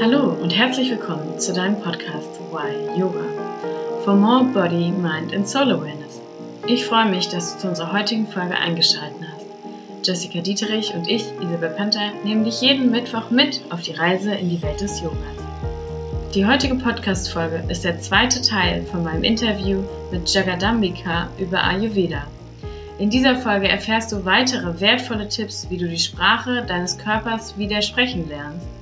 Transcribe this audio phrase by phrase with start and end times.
[0.00, 3.24] Hallo und herzlich willkommen zu deinem Podcast Why Yoga
[4.04, 6.20] for More Body, Mind and Soul Awareness.
[6.68, 10.06] Ich freue mich, dass du zu unserer heutigen Folge eingeschaltet hast.
[10.06, 14.48] Jessica Dieterich und ich, Isabel Panther, nehmen dich jeden Mittwoch mit auf die Reise in
[14.48, 15.18] die Welt des Yogas.
[16.32, 22.22] Die heutige Podcast-Folge ist der zweite Teil von meinem Interview mit Jagadambika über Ayurveda.
[22.98, 28.28] In dieser Folge erfährst du weitere wertvolle Tipps, wie du die Sprache deines Körpers widersprechen
[28.28, 28.77] lernst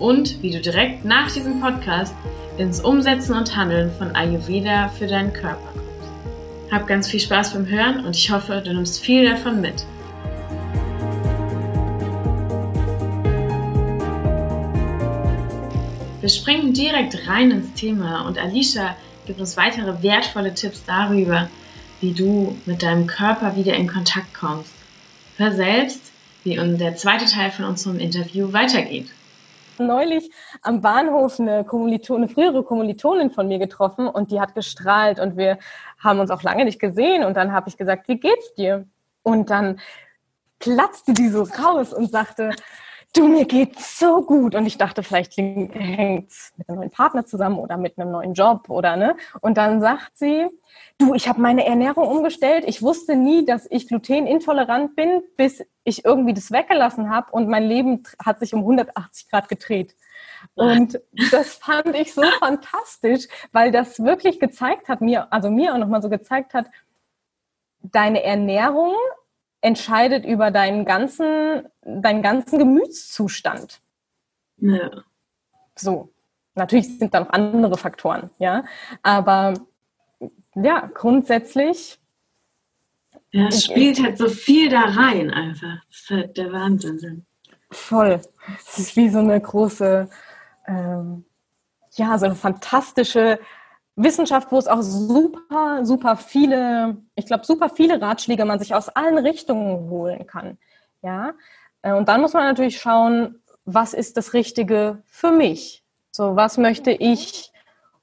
[0.00, 2.14] und wie du direkt nach diesem Podcast
[2.58, 6.72] ins Umsetzen und Handeln von Ayurveda für deinen Körper kommst.
[6.72, 9.84] Hab ganz viel Spaß beim Hören und ich hoffe, du nimmst viel davon mit.
[16.20, 21.48] Wir springen direkt rein ins Thema und Alicia gibt uns weitere wertvolle Tipps darüber,
[22.00, 24.72] wie du mit deinem Körper wieder in Kontakt kommst.
[25.36, 26.00] Hör selbst,
[26.44, 29.08] wie der zweite Teil von unserem Interview weitergeht.
[29.80, 30.30] Neulich
[30.60, 35.38] am Bahnhof eine, Kommilitone, eine frühere Kommilitonin von mir getroffen und die hat gestrahlt und
[35.38, 35.58] wir
[35.98, 38.86] haben uns auch lange nicht gesehen und dann habe ich gesagt, wie geht's dir?
[39.22, 39.80] Und dann
[40.58, 42.50] platzte die so raus und sagte,
[43.12, 44.54] du, mir geht's so gut.
[44.54, 48.68] Und ich dachte, vielleicht hängt's mit einem neuen Partner zusammen oder mit einem neuen Job
[48.68, 49.16] oder ne.
[49.40, 50.46] Und dann sagt sie,
[50.98, 52.64] du, ich habe meine Ernährung umgestellt.
[52.66, 57.64] Ich wusste nie, dass ich glutenintolerant bin, bis ich irgendwie das weggelassen habe und mein
[57.64, 59.96] Leben hat sich um 180 Grad gedreht.
[60.54, 61.00] Und
[61.30, 66.02] das fand ich so fantastisch, weil das wirklich gezeigt hat, mir, also mir auch nochmal
[66.02, 66.66] so gezeigt hat,
[67.82, 68.94] deine Ernährung
[69.60, 73.80] entscheidet über deinen ganzen, deinen ganzen Gemütszustand.
[74.58, 74.90] Ja.
[75.76, 76.12] So.
[76.54, 78.64] Natürlich sind da noch andere Faktoren, ja.
[79.02, 79.54] Aber
[80.54, 81.98] ja, grundsätzlich.
[83.30, 85.84] Ja, es spielt halt so viel da rein einfach.
[85.86, 87.24] Das ist halt der Wahnsinn.
[87.70, 88.20] Voll.
[88.66, 90.10] Es ist wie so eine große,
[90.66, 91.24] ähm,
[91.92, 93.38] ja, so eine fantastische
[94.02, 98.88] Wissenschaft, wo es auch super, super viele, ich glaube, super viele Ratschläge man sich aus
[98.88, 100.58] allen Richtungen holen kann.
[101.02, 101.32] Ja.
[101.82, 105.84] Äh, und dann muss man natürlich schauen, was ist das Richtige für mich?
[106.10, 107.52] So, was möchte ich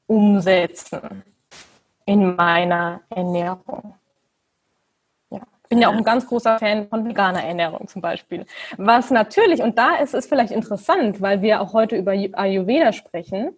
[0.08, 1.24] umsetzen?
[2.08, 3.94] in meiner Ernährung.
[5.30, 8.46] Ich bin ja auch ein ganz großer Fan von veganer Ernährung zum Beispiel.
[8.78, 13.50] Was natürlich, und da ist es vielleicht interessant, weil wir auch heute über Ayurveda sprechen,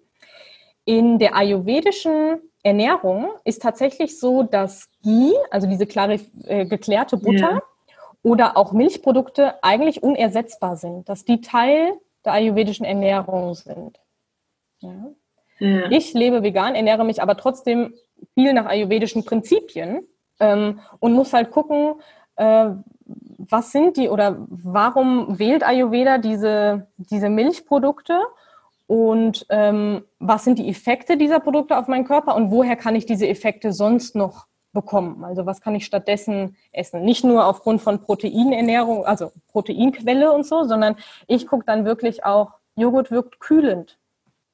[0.89, 7.51] in der ayurvedischen Ernährung ist tatsächlich so, dass Ghee, also diese klare, äh, geklärte Butter
[7.51, 7.61] ja.
[8.23, 11.93] oder auch Milchprodukte eigentlich unersetzbar sind, dass die Teil
[12.25, 13.99] der ayurvedischen Ernährung sind.
[14.79, 15.11] Ja.
[15.59, 15.91] Ja.
[15.91, 17.93] Ich lebe vegan, ernähre mich aber trotzdem
[18.33, 20.07] viel nach ayurvedischen Prinzipien
[20.39, 22.01] ähm, und muss halt gucken,
[22.35, 22.71] äh,
[23.05, 28.19] was sind die oder warum wählt Ayurveda diese, diese Milchprodukte
[28.89, 33.05] und ähm, was sind die Effekte dieser Produkte auf meinen Körper und woher kann ich
[33.05, 35.23] diese Effekte sonst noch bekommen?
[35.23, 37.03] Also was kann ich stattdessen essen?
[37.03, 40.95] Nicht nur aufgrund von Proteinernährung, also Proteinquelle und so, sondern
[41.27, 43.99] ich gucke dann wirklich auch, Joghurt wirkt kühlend.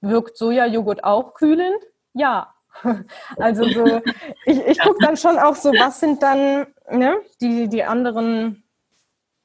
[0.02, 1.80] Wirkt Sojajoghurt auch kühlend?
[2.12, 2.54] Ja,
[3.38, 4.02] Also so,
[4.46, 8.66] ich, ich gucke dann schon auch so, was sind dann ne, die, die anderen,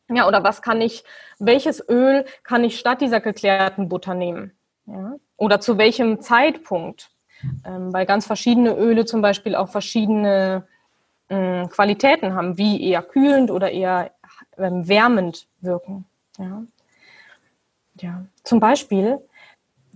[0.09, 1.05] ja, oder was kann ich,
[1.39, 4.57] welches Öl kann ich statt dieser geklärten Butter nehmen?
[5.41, 7.11] Oder zu welchem Zeitpunkt?
[7.65, 10.67] Ähm, weil ganz verschiedene Öle zum Beispiel auch verschiedene
[11.29, 14.13] äh, Qualitäten haben, wie eher kühlend oder eher
[14.59, 16.05] ähm, wärmend wirken.
[16.39, 16.63] Ja?
[18.01, 18.25] ja.
[18.45, 19.21] Zum Beispiel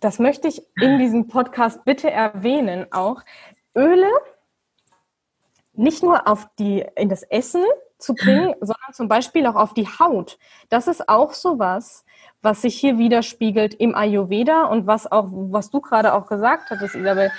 [0.05, 3.23] das möchte ich in diesem Podcast bitte erwähnen auch,
[3.75, 4.11] Öle
[5.73, 7.65] nicht nur auf die, in das Essen
[8.05, 10.39] zu bringen, sondern zum Beispiel auch auf die Haut.
[10.69, 12.05] Das ist auch so was,
[12.43, 16.95] was sich hier widerspiegelt im Ayurveda und was auch, was du gerade auch gesagt hattest,
[16.95, 17.33] Isabel,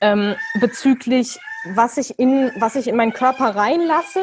[0.00, 1.38] ähm, bezüglich,
[1.74, 4.22] was ich in, was ich in meinen Körper reinlasse.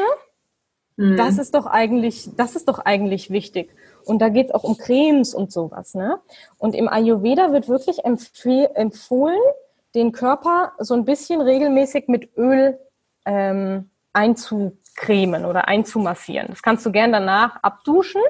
[0.96, 1.16] Mhm.
[1.16, 3.74] Das ist doch eigentlich, das ist doch eigentlich wichtig.
[4.04, 5.94] Und da geht es auch um Cremes und sowas.
[5.94, 6.18] Ne?
[6.56, 9.38] Und im Ayurveda wird wirklich empfohlen,
[9.94, 12.78] den Körper so ein bisschen regelmäßig mit Öl
[13.24, 13.90] ähm,
[14.98, 16.48] einzucremen oder einzumassieren.
[16.48, 18.22] Das kannst du gern danach abduschen,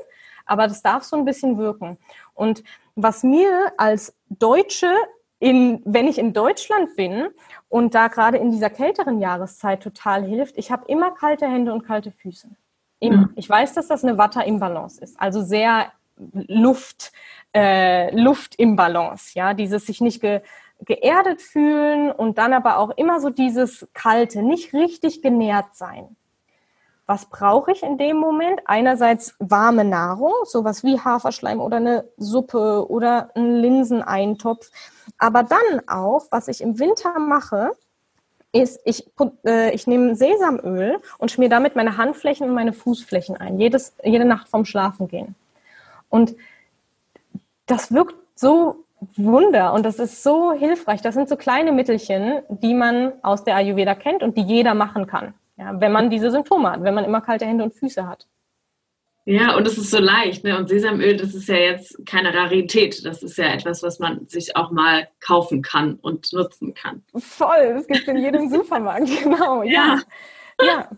[0.46, 1.98] aber das darf so ein bisschen wirken.
[2.34, 2.62] Und
[2.94, 4.92] was mir als Deutsche,
[5.40, 7.28] in, wenn ich in Deutschland bin
[7.68, 11.84] und da gerade in dieser kälteren Jahreszeit total hilft, ich habe immer kalte Hände und
[11.84, 12.48] kalte Füße.
[13.00, 17.12] Im, ich weiß, dass das eine Watter-Imbalance ist, also sehr Luft,
[17.54, 20.40] äh, Luftimbalance, ja, dieses sich nicht ge,
[20.80, 26.16] geerdet fühlen und dann aber auch immer so dieses kalte, nicht richtig genährt sein.
[27.08, 28.60] Was brauche ich in dem Moment?
[28.66, 34.70] Einerseits warme Nahrung, sowas wie Haferschleim oder eine Suppe oder ein Linseneintopf.
[35.16, 37.72] Aber dann auch, was ich im Winter mache,
[38.52, 39.10] ist, ich,
[39.46, 44.26] äh, ich nehme Sesamöl und schmier damit meine Handflächen und meine Fußflächen ein, jedes, jede
[44.26, 45.34] Nacht vorm Schlafengehen.
[46.11, 46.37] Und
[47.64, 48.84] das wirkt so
[49.16, 51.00] Wunder und das ist so hilfreich.
[51.00, 55.06] Das sind so kleine Mittelchen, die man aus der Ayurveda kennt und die jeder machen
[55.06, 55.32] kann.
[55.58, 58.26] Ja, wenn man diese Symptome hat, wenn man immer kalte Hände und Füße hat.
[59.25, 60.43] Ja, und es ist so leicht.
[60.44, 60.56] Ne?
[60.56, 63.05] Und Sesamöl, das ist ja jetzt keine Rarität.
[63.05, 67.02] Das ist ja etwas, was man sich auch mal kaufen kann und nutzen kann.
[67.14, 69.62] Voll, das gibt es in jedem Supermarkt, genau.
[69.64, 70.00] Ja.
[70.60, 70.66] Ja.
[70.66, 70.88] ja.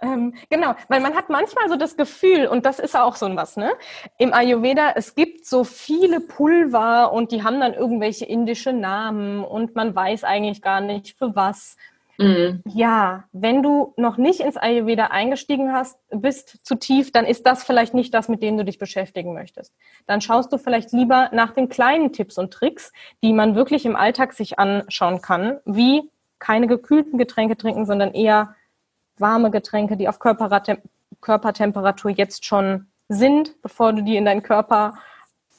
[0.00, 3.36] Ähm, genau, weil man hat manchmal so das Gefühl, und das ist auch so ein
[3.36, 3.72] was, ne?
[4.18, 9.74] Im Ayurveda, es gibt so viele Pulver und die haben dann irgendwelche indische Namen und
[9.74, 11.76] man weiß eigentlich gar nicht für was.
[12.18, 12.62] Mhm.
[12.66, 17.64] Ja, wenn du noch nicht ins Ayurveda eingestiegen hast, bist zu tief, dann ist das
[17.64, 19.74] vielleicht nicht das, mit dem du dich beschäftigen möchtest.
[20.06, 22.92] Dann schaust du vielleicht lieber nach den kleinen Tipps und Tricks,
[23.22, 28.54] die man wirklich im Alltag sich anschauen kann, wie keine gekühlten Getränke trinken, sondern eher
[29.18, 34.94] warme Getränke, die auf Körpertemperatur jetzt schon sind, bevor du die in deinen Körper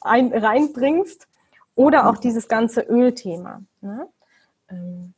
[0.01, 1.27] ein, reinbringst.
[1.75, 3.61] Oder auch dieses ganze Ölthema.
[3.81, 4.07] Ne?
[4.69, 5.13] Ähm.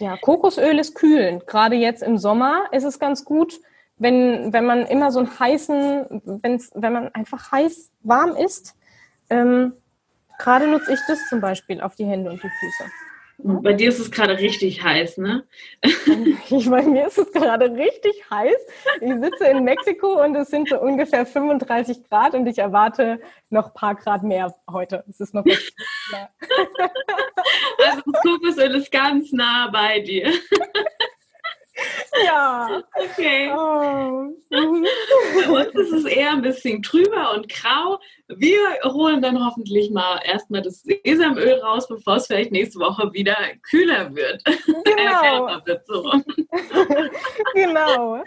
[0.00, 1.46] Ja, Kokosöl ist kühlend.
[1.46, 3.60] Gerade jetzt im Sommer ist es ganz gut,
[3.98, 8.74] wenn, wenn man immer so einen heißen, wenn's, wenn man einfach heiß warm ist.
[9.28, 9.74] Ähm,
[10.38, 12.84] gerade nutze ich das zum Beispiel auf die Hände und die Füße.
[13.42, 15.44] Bei dir ist es gerade richtig heiß, ne?
[16.50, 18.56] Bei mir ist es gerade richtig heiß.
[19.00, 23.68] Ich sitze in Mexiko und es sind so ungefähr 35 Grad und ich erwarte noch
[23.68, 25.04] ein paar Grad mehr heute.
[25.08, 25.56] Es ist noch ja.
[27.84, 30.30] Also das Kokosöl ist ganz nah bei dir.
[32.24, 32.82] Ja.
[32.94, 33.50] Okay.
[33.52, 34.34] Oh.
[34.50, 37.98] Bei uns ist es eher ein bisschen trüber und grau.
[38.28, 43.36] Wir holen dann hoffentlich mal erstmal das Sesamöl raus, bevor es vielleicht nächste Woche wieder
[43.68, 44.42] kühler wird.
[44.84, 45.48] Genau.
[45.48, 46.12] Äh, wird so.
[47.54, 48.22] genau.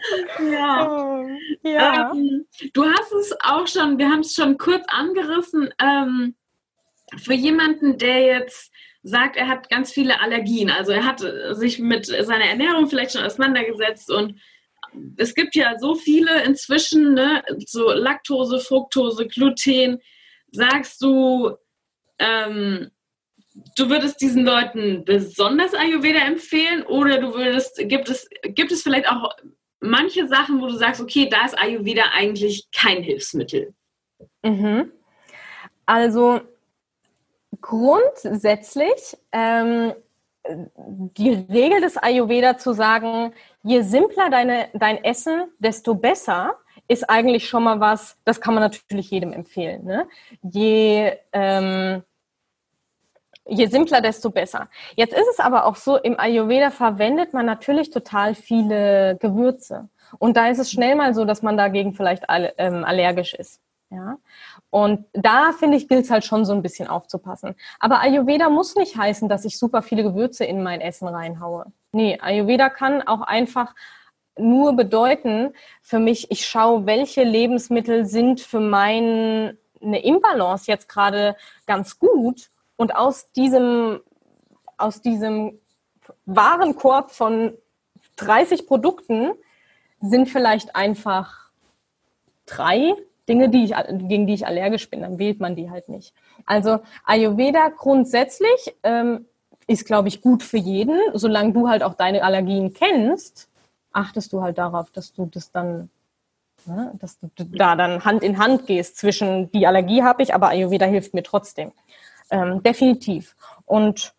[0.52, 0.88] Ja.
[0.90, 1.28] Oh.
[1.64, 2.12] ja.
[2.12, 5.74] Ähm, du hast es auch schon, wir haben es schon kurz angerissen.
[5.80, 6.36] Ähm,
[7.18, 8.73] für jemanden, der jetzt
[9.04, 10.70] sagt, er hat ganz viele Allergien.
[10.70, 11.20] Also er hat
[11.52, 14.40] sich mit seiner Ernährung vielleicht schon auseinandergesetzt und
[15.18, 20.00] es gibt ja so viele inzwischen, ne, so Laktose, Fructose, Gluten.
[20.52, 21.56] Sagst du,
[22.20, 22.92] ähm,
[23.76, 29.10] du würdest diesen Leuten besonders Ayurveda empfehlen oder du würdest, gibt es, gibt es vielleicht
[29.10, 29.36] auch
[29.80, 33.74] manche Sachen, wo du sagst, okay, da ist Ayurveda eigentlich kein Hilfsmittel?
[34.44, 34.92] Mhm.
[35.86, 36.42] Also
[37.62, 39.94] grundsätzlich ähm,
[40.78, 43.34] die Regel des Ayurveda zu sagen,
[43.64, 46.58] je simpler deine, dein Essen, desto besser,
[46.88, 49.86] ist eigentlich schon mal was, das kann man natürlich jedem empfehlen.
[49.86, 50.08] Ne?
[50.42, 52.04] Je, ähm,
[53.48, 54.70] je simpler, desto besser.
[54.96, 59.88] Jetzt ist es aber auch so, im Ayurveda verwendet man natürlich total viele Gewürze.
[60.20, 63.62] Und da ist es schnell mal so, dass man dagegen vielleicht ähm, allergisch ist.
[63.90, 64.18] Ja?
[64.74, 67.54] Und da finde ich, gilt es halt schon so ein bisschen aufzupassen.
[67.80, 71.68] Aber Ayurveda muss nicht heißen, dass ich super viele Gewürze in mein Essen reinhaue.
[71.92, 73.76] Nee, Ayurveda kann auch einfach
[74.36, 75.54] nur bedeuten
[75.84, 81.36] für mich, ich schaue, welche Lebensmittel sind für meine Imbalance jetzt gerade
[81.68, 84.02] ganz gut und aus diesem,
[84.80, 85.60] aus diesem
[86.26, 87.56] Warenkorb von
[88.16, 89.34] 30 Produkten
[90.02, 91.52] sind vielleicht einfach
[92.48, 92.96] drei
[93.28, 93.74] Dinge, die ich,
[94.08, 96.14] gegen die ich allergisch bin, dann wählt man die halt nicht.
[96.46, 99.26] Also Ayurveda grundsätzlich ähm,
[99.68, 101.00] ist, glaube ich, gut für jeden.
[101.14, 103.50] Solange du halt auch deine Allergien kennst,
[103.94, 105.90] achtest du halt darauf, dass du das dann,
[106.66, 110.50] ne, dass du da dann Hand in Hand gehst zwischen die Allergie habe ich, aber
[110.50, 111.72] Ayurveda hilft mir trotzdem.
[112.30, 113.36] Ähm, definitiv.
[113.66, 114.14] Und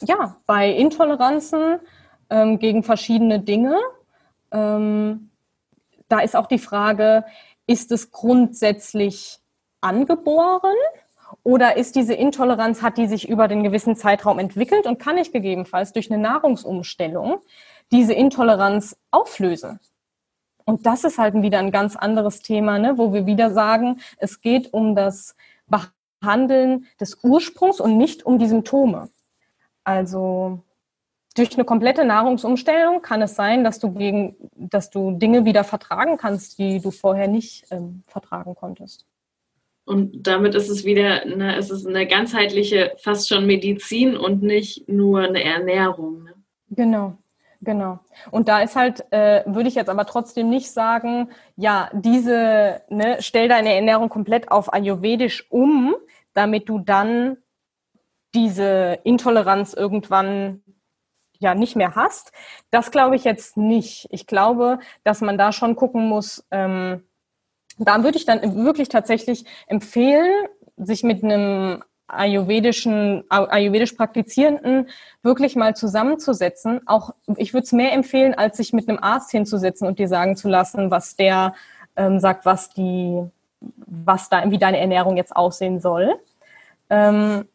[0.00, 1.78] ja, bei Intoleranzen
[2.30, 3.78] ähm, gegen verschiedene Dinge,
[4.50, 5.30] ähm,
[6.08, 7.24] da ist auch die Frage,
[7.66, 9.38] ist es grundsätzlich
[9.80, 10.74] angeboren
[11.42, 15.32] oder ist diese Intoleranz, hat die sich über den gewissen Zeitraum entwickelt und kann ich
[15.32, 17.40] gegebenenfalls durch eine Nahrungsumstellung
[17.90, 19.80] diese Intoleranz auflösen?
[20.64, 24.40] Und das ist halt wieder ein ganz anderes Thema, ne, wo wir wieder sagen, es
[24.40, 29.10] geht um das Behandeln des Ursprungs und nicht um die Symptome.
[29.84, 30.60] Also
[31.34, 36.16] durch eine komplette Nahrungsumstellung kann es sein, dass du gegen, dass du Dinge wieder vertragen
[36.16, 39.04] kannst, die du vorher nicht ähm, vertragen konntest.
[39.84, 44.88] Und damit ist es wieder, eine, es ist eine ganzheitliche, fast schon Medizin und nicht
[44.88, 46.24] nur eine Ernährung.
[46.24, 46.34] Ne?
[46.70, 47.18] Genau,
[47.64, 47.98] Genau.
[48.30, 53.16] Und da ist halt, äh, würde ich jetzt aber trotzdem nicht sagen, ja, diese, ne,
[53.20, 55.94] stell deine Ernährung komplett auf Ayurvedisch um,
[56.34, 57.38] damit du dann
[58.34, 60.62] diese Intoleranz irgendwann
[61.44, 62.32] ja nicht mehr hast.
[62.70, 64.08] Das glaube ich jetzt nicht.
[64.10, 67.04] Ich glaube, dass man da schon gucken muss, ähm,
[67.78, 70.46] da würde ich dann wirklich tatsächlich empfehlen,
[70.76, 74.88] sich mit einem ayurvedischen, ayurvedisch praktizierenden
[75.22, 76.80] wirklich mal zusammenzusetzen.
[76.86, 80.36] Auch ich würde es mehr empfehlen, als sich mit einem Arzt hinzusetzen und dir sagen
[80.36, 81.54] zu lassen, was der
[81.96, 83.22] ähm, sagt, was die,
[83.60, 86.14] was da, wie deine Ernährung jetzt aussehen soll.
[86.90, 87.48] Ähm,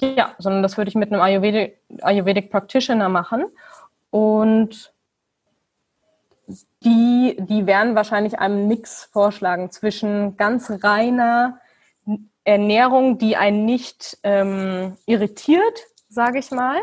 [0.00, 3.44] ja, sondern das würde ich mit einem Ayurvedic, Ayurvedic Practitioner machen.
[4.10, 4.92] Und
[6.84, 11.60] die, die werden wahrscheinlich einen Mix vorschlagen zwischen ganz reiner
[12.44, 16.76] Ernährung, die einen nicht ähm, irritiert, sage ich mal,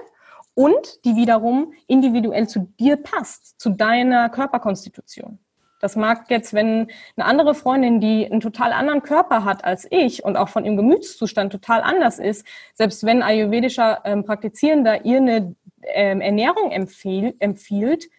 [0.55, 5.39] und die wiederum individuell zu dir passt, zu deiner Körperkonstitution.
[5.81, 10.23] Das mag jetzt, wenn eine andere Freundin, die einen total anderen Körper hat als ich
[10.23, 12.45] und auch von ihrem Gemütszustand total anders ist,
[12.75, 18.09] selbst wenn ayurvedischer ähm, Praktizierender ihr eine ähm, Ernährung empfiehlt, empfiehlt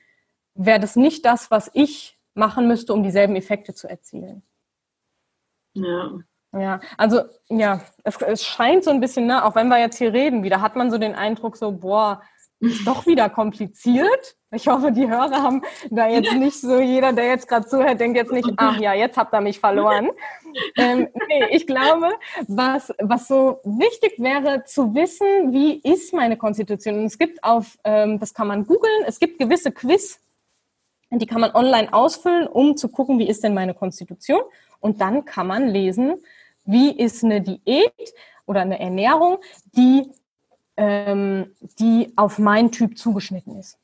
[0.54, 4.42] wäre das nicht das, was ich machen müsste, um dieselben Effekte zu erzielen.
[5.74, 6.18] Ja.
[6.54, 10.12] Ja, also ja, es, es scheint so ein bisschen, ne, auch wenn wir jetzt hier
[10.12, 12.20] reden, wieder hat man so den Eindruck, so, boah,
[12.62, 14.36] ist doch wieder kompliziert.
[14.52, 18.16] Ich hoffe, die Hörer haben da jetzt nicht so, jeder, der jetzt gerade zuhört, denkt
[18.16, 20.10] jetzt nicht, ach ja, jetzt habt ihr mich verloren.
[20.76, 22.10] ähm, nee, ich glaube,
[22.46, 27.00] was, was so wichtig wäre zu wissen, wie ist meine Konstitution?
[27.00, 30.20] Und es gibt auf, ähm, das kann man googeln, es gibt gewisse Quiz,
[31.10, 34.40] die kann man online ausfüllen, um zu gucken, wie ist denn meine Konstitution.
[34.80, 36.14] Und dann kann man lesen,
[36.64, 38.14] wie ist eine Diät
[38.46, 39.38] oder eine Ernährung,
[39.76, 40.10] die,
[40.76, 43.78] ähm, die auf meinen Typ zugeschnitten ist.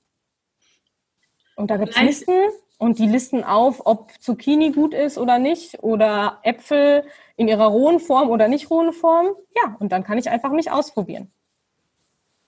[1.57, 2.35] Und da gibt es Listen
[2.79, 7.05] und die listen auf, ob Zucchini gut ist oder nicht oder Äpfel
[7.37, 9.35] in ihrer rohen Form oder nicht rohen Form.
[9.57, 11.31] Ja, und dann kann ich einfach mich ausprobieren.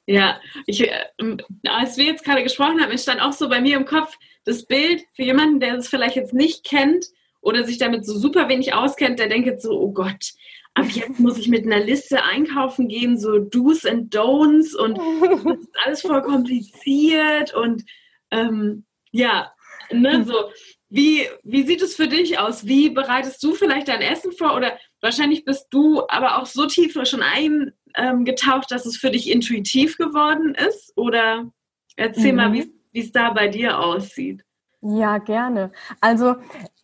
[0.07, 0.93] Ja, ich, äh,
[1.69, 5.05] als wir jetzt gerade gesprochen haben, entstand auch so bei mir im Kopf das Bild
[5.13, 7.07] für jemanden, der es vielleicht jetzt nicht kennt,
[7.43, 10.33] oder sich damit so super wenig auskennt, der denkt jetzt so, oh Gott,
[10.75, 14.99] ab jetzt muss ich mit einer Liste einkaufen gehen, so Do's and Don'ts und
[15.45, 17.85] das ist alles voll kompliziert und
[18.31, 19.53] ähm, ja,
[19.91, 20.35] ne, so.
[20.93, 22.67] Wie, wie sieht es für dich aus?
[22.67, 24.57] Wie bereitest du vielleicht dein Essen vor?
[24.57, 29.97] Oder wahrscheinlich bist du aber auch so tief schon eingetaucht, dass es für dich intuitiv
[29.99, 30.93] geworden ist?
[30.97, 31.53] Oder
[31.95, 32.37] erzähl mhm.
[32.37, 34.43] mal, wie es da bei dir aussieht.
[34.83, 35.71] Ja, gerne.
[36.01, 36.35] Also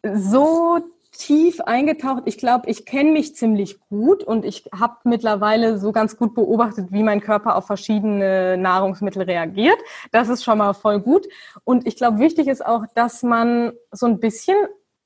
[0.02, 0.80] so
[1.16, 2.22] tief eingetaucht.
[2.26, 6.92] Ich glaube, ich kenne mich ziemlich gut und ich habe mittlerweile so ganz gut beobachtet,
[6.92, 9.78] wie mein Körper auf verschiedene Nahrungsmittel reagiert.
[10.12, 11.26] Das ist schon mal voll gut.
[11.64, 14.56] Und ich glaube, wichtig ist auch, dass man so ein bisschen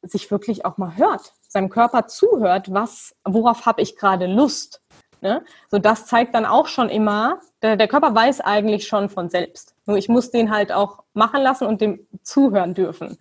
[0.02, 4.80] sich wirklich auch mal hört, seinem Körper zuhört, was, worauf habe ich gerade Lust.
[5.20, 5.44] Ne?
[5.70, 9.74] So, das zeigt dann auch schon immer, der, der Körper weiß eigentlich schon von selbst.
[9.84, 13.18] Nur ich muss den halt auch machen lassen und dem zuhören dürfen.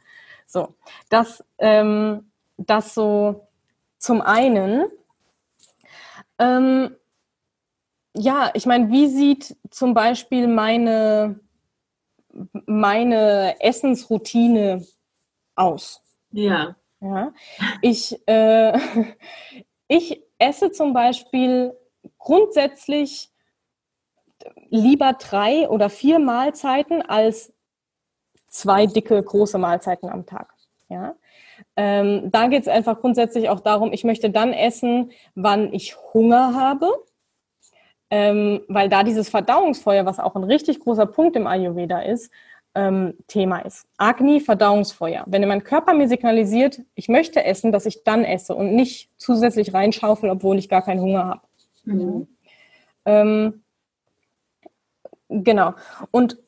[0.47, 0.75] So,
[1.09, 2.28] das, ähm,
[2.65, 3.47] das so
[3.97, 4.85] zum einen.
[6.37, 6.95] Ähm,
[8.15, 11.39] ja, ich meine, wie sieht zum Beispiel meine,
[12.65, 14.85] meine Essensroutine
[15.55, 16.01] aus?
[16.31, 16.75] Ja.
[17.01, 17.33] ja
[17.81, 18.77] ich, äh,
[19.87, 21.73] ich esse zum Beispiel
[22.17, 23.31] grundsätzlich
[24.69, 27.53] lieber drei oder vier Mahlzeiten als
[28.47, 30.53] zwei dicke, große Mahlzeiten am Tag.
[30.87, 31.15] Ja?
[31.81, 36.53] Ähm, da geht es einfach grundsätzlich auch darum, ich möchte dann essen, wann ich Hunger
[36.53, 36.91] habe,
[38.09, 42.33] ähm, weil da dieses Verdauungsfeuer, was auch ein richtig großer Punkt im Ayurveda ist,
[42.75, 43.87] ähm, Thema ist.
[43.95, 45.23] Agni, Verdauungsfeuer.
[45.27, 49.73] Wenn mein Körper mir signalisiert, ich möchte essen, dass ich dann esse und nicht zusätzlich
[49.73, 51.41] reinschaufel, obwohl ich gar keinen Hunger habe.
[51.85, 52.27] Mhm.
[53.05, 53.63] Ähm,
[55.29, 55.75] genau.
[56.11, 56.39] Und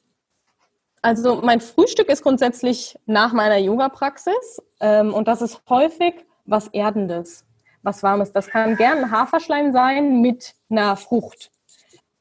[1.01, 7.45] also mein Frühstück ist grundsätzlich nach meiner Yoga-Praxis ähm, und das ist häufig was Erdendes,
[7.81, 8.31] was Warmes.
[8.31, 11.51] Das kann gern Haferschleim sein mit einer Frucht.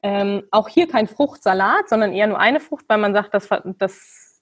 [0.02, 4.40] Ähm, auch hier kein Fruchtsalat, sondern eher nur eine Frucht, weil man sagt, das, das,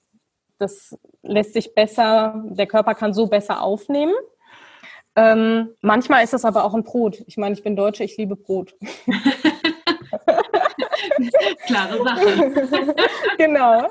[0.57, 4.13] das lässt sich besser, der Körper kann so besser aufnehmen.
[5.17, 7.23] Ähm, manchmal ist es aber auch ein Brot.
[7.27, 8.75] Ich meine, ich bin Deutsche, ich liebe Brot.
[11.69, 12.95] Klare Sache.
[13.37, 13.89] genau.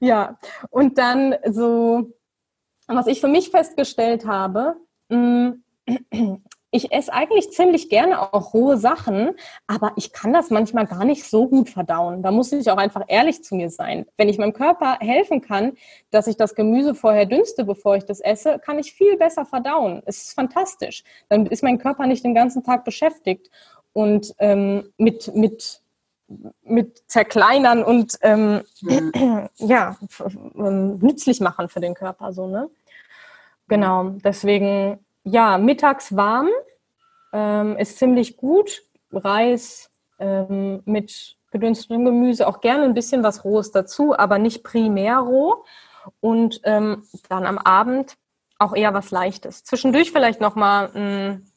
[0.00, 0.38] ja,
[0.70, 2.12] und dann so,
[2.86, 4.76] was ich für mich festgestellt habe,
[5.08, 5.50] mm,
[6.72, 9.32] ich esse eigentlich ziemlich gerne auch rohe Sachen,
[9.66, 12.22] aber ich kann das manchmal gar nicht so gut verdauen.
[12.22, 14.06] Da muss ich auch einfach ehrlich zu mir sein.
[14.16, 15.72] Wenn ich meinem Körper helfen kann,
[16.10, 20.02] dass ich das Gemüse vorher dünste, bevor ich das esse, kann ich viel besser verdauen.
[20.06, 21.02] Es ist fantastisch.
[21.28, 23.50] Dann ist mein Körper nicht den ganzen Tag beschäftigt
[23.92, 25.82] und ähm, mit, mit
[26.62, 29.48] mit zerkleinern und ähm, mhm.
[29.56, 29.96] ja,
[30.54, 32.70] nützlich machen für den Körper so, ne?
[33.68, 36.48] Genau, deswegen ja, mittags warm
[37.32, 38.82] ähm, ist ziemlich gut.
[39.12, 45.18] Reis ähm, mit gedünstetem Gemüse, auch gerne ein bisschen was Rohes dazu, aber nicht primär
[45.18, 45.64] roh.
[46.20, 48.16] Und ähm, dann am Abend
[48.58, 49.64] auch eher was Leichtes.
[49.64, 51.50] Zwischendurch vielleicht nochmal ein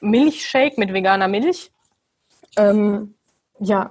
[0.00, 1.72] Milchshake mit veganer Milch.
[2.56, 3.14] Ähm,
[3.58, 3.90] ja,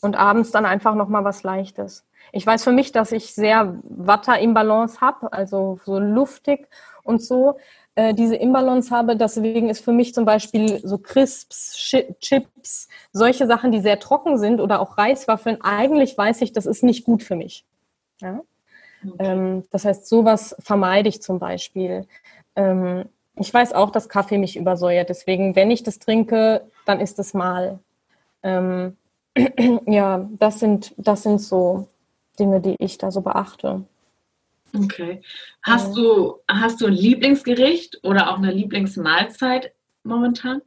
[0.00, 2.04] und abends dann einfach nochmal was Leichtes.
[2.32, 6.68] Ich weiß für mich, dass ich sehr Watter-Imbalance habe, also so luftig
[7.04, 7.58] und so
[7.94, 9.16] äh, diese Imbalance habe.
[9.16, 11.74] Deswegen ist für mich zum Beispiel so Crisps,
[12.20, 16.82] Chips, solche Sachen, die sehr trocken sind oder auch Reiswaffeln, eigentlich weiß ich, das ist
[16.82, 17.64] nicht gut für mich.
[18.20, 18.40] Ja?
[19.04, 19.16] Okay.
[19.18, 22.06] Ähm, das heißt, sowas vermeide ich zum Beispiel.
[22.56, 23.04] Ähm,
[23.36, 25.08] ich weiß auch, dass Kaffee mich übersäuert.
[25.08, 27.78] Deswegen, wenn ich das trinke, dann ist es mal.
[28.42, 28.96] Ähm,
[29.86, 31.88] ja, das sind, das sind so
[32.38, 33.84] Dinge, die ich da so beachte.
[34.74, 35.20] Okay.
[35.62, 39.72] Hast du, hast du ein Lieblingsgericht oder auch eine Lieblingsmahlzeit
[40.02, 40.62] momentan?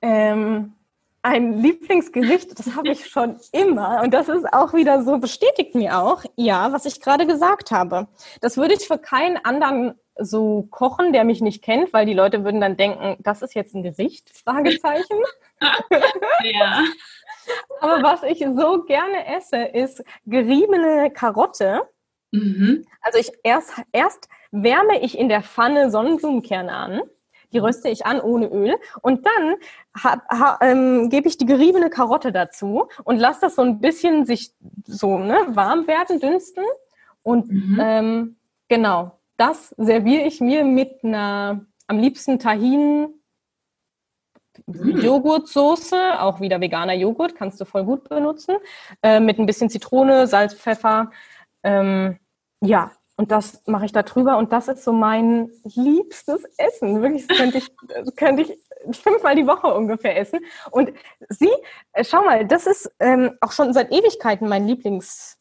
[0.00, 0.74] Ähm,
[1.22, 4.02] ein Lieblingsgericht, das habe ich schon immer.
[4.02, 8.06] Und das ist auch wieder so, bestätigt mir auch, ja, was ich gerade gesagt habe.
[8.40, 12.44] Das würde ich für keinen anderen so kochen, der mich nicht kennt, weil die Leute
[12.44, 14.30] würden dann denken, das ist jetzt ein Gericht?
[14.30, 15.22] Fragezeichen.
[16.42, 16.84] ja.
[17.80, 21.82] Aber was ich so gerne esse, ist geriebene Karotte
[22.34, 22.84] Mhm.
[23.00, 27.00] Also ich erst, erst wärme ich in der Pfanne Sonnenblumenkerne an.
[27.52, 28.74] Die röste ich an ohne Öl.
[29.02, 29.54] Und dann
[30.02, 34.26] ha, ha, ähm, gebe ich die geriebene Karotte dazu und lasse das so ein bisschen
[34.26, 34.52] sich
[34.84, 36.64] so ne, warm werden, dünsten.
[37.22, 37.78] Und mhm.
[37.80, 38.36] ähm,
[38.68, 43.14] genau, das serviere ich mir mit einer am liebsten Tahin
[44.66, 45.00] mhm.
[45.00, 48.56] Joghurtsoße, auch wieder veganer Joghurt, kannst du voll gut benutzen,
[49.02, 51.10] äh, mit ein bisschen Zitrone, Salz, Pfeffer.
[51.62, 52.18] Ähm,
[52.60, 57.00] ja, und das mache ich da drüber und das ist so mein liebstes Essen.
[57.00, 58.58] Wirklich, das könnte ich, das könnte ich
[58.98, 60.40] fünfmal die Woche ungefähr essen.
[60.70, 60.92] Und
[61.28, 61.50] sie,
[61.92, 65.38] äh, schau mal, das ist ähm, auch schon seit Ewigkeiten mein Lieblings,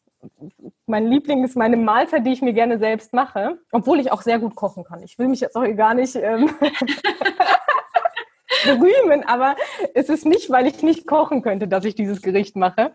[0.85, 4.55] mein Lieblings, meine Mahlzeit, die ich mir gerne selbst mache, obwohl ich auch sehr gut
[4.55, 5.01] kochen kann.
[5.03, 6.49] Ich will mich jetzt auch gar nicht ähm,
[8.65, 9.55] berühmen, aber
[9.93, 12.93] es ist nicht, weil ich nicht kochen könnte, dass ich dieses Gericht mache.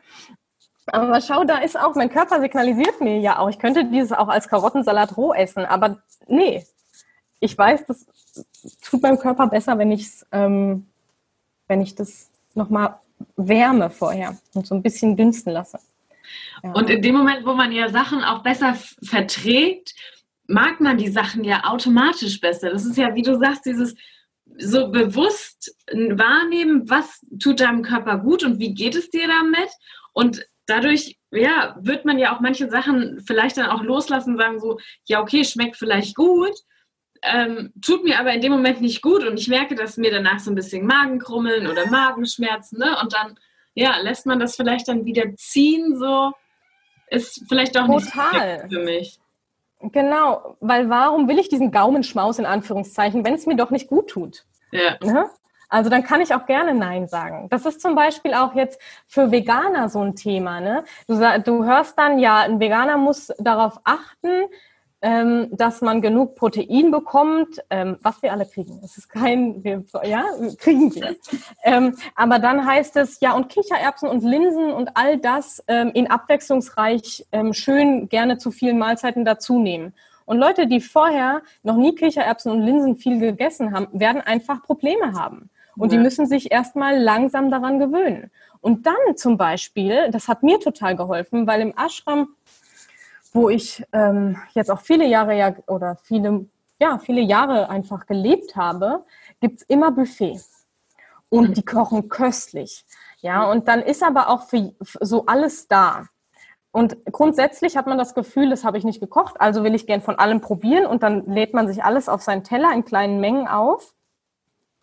[0.86, 4.28] Aber schau, da ist auch, mein Körper signalisiert mir ja auch, ich könnte dieses auch
[4.28, 6.64] als Karottensalat roh essen, aber nee.
[7.40, 8.06] Ich weiß, das
[8.82, 10.88] tut meinem Körper besser, wenn ich ähm,
[11.68, 12.96] wenn ich das nochmal
[13.36, 15.78] wärme vorher und so ein bisschen dünsten lasse.
[16.62, 19.94] Und in dem Moment, wo man ja Sachen auch besser verträgt,
[20.46, 22.70] mag man die Sachen ja automatisch besser.
[22.70, 23.94] Das ist ja, wie du sagst, dieses
[24.56, 29.68] so bewusst wahrnehmen, was tut deinem Körper gut und wie geht es dir damit.
[30.12, 34.58] Und dadurch, ja, wird man ja auch manche Sachen vielleicht dann auch loslassen und sagen
[34.58, 36.54] so, ja, okay, schmeckt vielleicht gut,
[37.22, 40.38] ähm, tut mir aber in dem Moment nicht gut und ich merke, dass mir danach
[40.38, 42.96] so ein bisschen Magenkrummeln oder Magenschmerzen, ne?
[43.02, 43.38] Und dann,
[43.78, 46.32] ja, lässt man das vielleicht dann wieder ziehen, so
[47.10, 48.64] ist vielleicht auch Total.
[48.64, 49.20] nicht für mich.
[49.80, 54.10] Genau, weil warum will ich diesen Gaumenschmaus in Anführungszeichen, wenn es mir doch nicht gut
[54.10, 54.44] tut?
[54.72, 54.96] Ja.
[55.00, 55.30] Ne?
[55.68, 57.46] Also dann kann ich auch gerne Nein sagen.
[57.50, 60.60] Das ist zum Beispiel auch jetzt für Veganer so ein Thema.
[60.60, 60.82] Ne?
[61.06, 61.14] Du,
[61.44, 64.48] du hörst dann, ja, ein Veganer muss darauf achten,
[65.00, 68.80] ähm, dass man genug Protein bekommt, ähm, was wir alle kriegen.
[68.84, 70.24] Es ist kein, wir, ja,
[70.58, 71.16] kriegen wir.
[71.62, 76.10] ähm, aber dann heißt es, ja, und Kichererbsen und Linsen und all das ähm, in
[76.10, 79.94] abwechslungsreich ähm, schön gerne zu vielen Mahlzeiten dazu nehmen.
[80.24, 85.12] Und Leute, die vorher noch nie Kichererbsen und Linsen viel gegessen haben, werden einfach Probleme
[85.14, 85.48] haben.
[85.78, 88.30] Und die müssen sich erstmal langsam daran gewöhnen.
[88.60, 92.28] Und dann zum Beispiel, das hat mir total geholfen, weil im Ashram,
[93.38, 96.46] wo ich ähm, jetzt auch viele Jahre ja oder viele,
[96.80, 99.04] ja, viele Jahre einfach gelebt habe,
[99.40, 100.40] gibt's immer Buffet.
[101.30, 102.84] Und die kochen köstlich.
[103.20, 106.06] Ja, und dann ist aber auch für, für so alles da.
[106.72, 110.00] Und grundsätzlich hat man das Gefühl, das habe ich nicht gekocht, also will ich gern
[110.00, 113.46] von allem probieren und dann lädt man sich alles auf seinen Teller in kleinen Mengen
[113.46, 113.94] auf.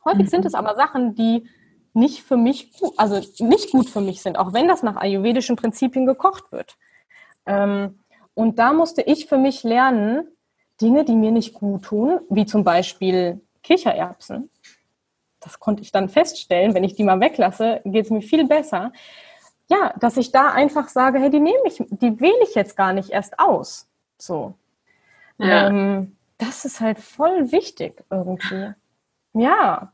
[0.06, 0.30] Häufig mhm.
[0.30, 1.50] sind es aber Sachen, die
[1.94, 6.06] nicht für mich, also nicht gut für mich sind, auch wenn das nach ayurvedischen Prinzipien
[6.06, 6.78] gekocht wird.
[7.46, 8.00] Ähm,
[8.36, 10.28] und da musste ich für mich lernen,
[10.82, 14.52] Dinge, die mir nicht gut tun, wie zum Beispiel Kichererbsen.
[15.40, 18.92] Das konnte ich dann feststellen, wenn ich die mal weglasse, geht es mir viel besser.
[19.68, 22.94] Ja, dass ich da einfach sage, hey, die nehme ich, die wähle ich jetzt gar
[22.94, 23.88] nicht erst aus.
[24.18, 24.54] So.
[25.38, 25.68] Ja.
[25.68, 28.74] Ähm, das ist halt voll wichtig irgendwie.
[29.34, 29.94] Ja.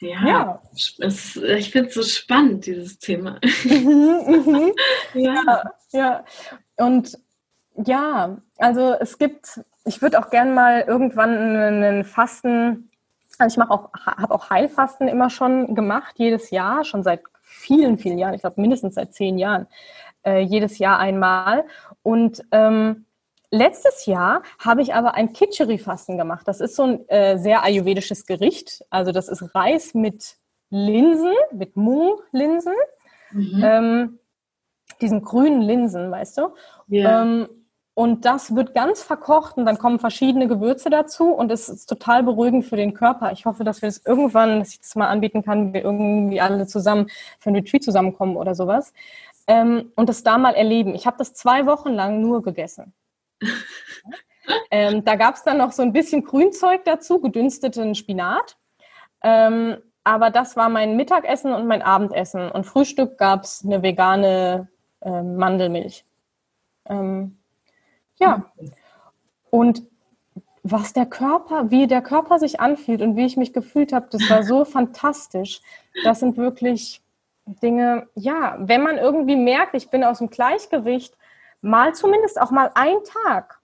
[0.00, 0.62] Ja, ja.
[0.98, 3.38] Es, ich finde es so spannend, dieses Thema.
[3.64, 4.72] Mhm, mhm.
[5.14, 5.62] ja.
[5.92, 6.24] ja,
[6.78, 7.18] und
[7.76, 12.90] ja, also es gibt, ich würde auch gern mal irgendwann einen Fasten,
[13.38, 17.98] also ich mache auch, habe auch Heilfasten immer schon gemacht, jedes Jahr, schon seit vielen,
[17.98, 19.66] vielen Jahren, ich glaube mindestens seit zehn Jahren,
[20.24, 21.64] äh, jedes Jahr einmal.
[22.02, 23.04] Und ähm,
[23.50, 26.46] Letztes Jahr habe ich aber ein Kitscheri-Fasten gemacht.
[26.46, 28.84] Das ist so ein äh, sehr ayurvedisches Gericht.
[28.90, 30.36] Also das ist Reis mit
[30.70, 32.74] Linsen, mit Mung-Linsen.
[33.32, 33.62] Mhm.
[33.64, 34.18] Ähm,
[35.00, 36.54] diesen grünen Linsen, weißt du?
[36.90, 37.22] Yeah.
[37.22, 37.48] Ähm,
[37.94, 42.22] und das wird ganz verkocht und dann kommen verschiedene Gewürze dazu und es ist total
[42.22, 43.32] beruhigend für den Körper.
[43.32, 46.66] Ich hoffe, dass wir das irgendwann, dass ich das mal anbieten kann, wir irgendwie alle
[46.66, 47.08] zusammen
[47.40, 48.92] für ein Retreat zusammenkommen oder sowas.
[49.46, 50.94] Ähm, und das da mal erleben.
[50.94, 52.94] Ich habe das zwei Wochen lang nur gegessen.
[54.70, 58.56] Ähm, da gab es dann noch so ein bisschen Grünzeug dazu, gedünsteten Spinat.
[59.22, 62.50] Ähm, aber das war mein Mittagessen und mein Abendessen.
[62.50, 64.68] Und Frühstück gab es eine vegane
[65.00, 66.04] äh, Mandelmilch.
[66.86, 67.38] Ähm,
[68.18, 68.50] ja.
[69.50, 69.82] Und
[70.62, 74.28] was der Körper, wie der Körper sich anfühlt und wie ich mich gefühlt habe, das
[74.30, 75.60] war so fantastisch.
[76.04, 77.02] Das sind wirklich
[77.46, 81.16] Dinge, ja, wenn man irgendwie merkt, ich bin aus dem Gleichgewicht,
[81.62, 83.60] mal zumindest auch mal einen Tag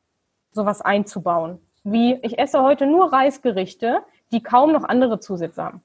[0.53, 1.61] sowas einzubauen.
[1.85, 4.01] Wie ich esse heute nur Reisgerichte,
[4.33, 5.83] die kaum noch andere Zusätze haben.